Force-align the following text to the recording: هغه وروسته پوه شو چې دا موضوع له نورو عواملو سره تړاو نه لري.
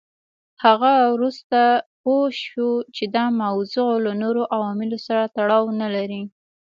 هغه 0.65 0.91
وروسته 1.15 1.59
پوه 2.01 2.25
شو 2.43 2.69
چې 2.95 3.03
دا 3.15 3.25
موضوع 3.41 3.91
له 4.05 4.11
نورو 4.21 4.41
عواملو 4.55 4.97
سره 5.07 5.31
تړاو 5.37 5.65
نه 5.81 5.87
لري. 5.95 6.23